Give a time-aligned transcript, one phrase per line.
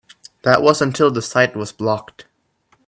[0.41, 2.25] That was until the site was blocked.